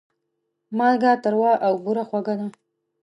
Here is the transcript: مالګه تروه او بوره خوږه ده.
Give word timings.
مالګه 0.77 1.11
تروه 1.23 1.53
او 1.65 1.73
بوره 1.83 2.03
خوږه 2.09 2.35
ده. 2.39 2.47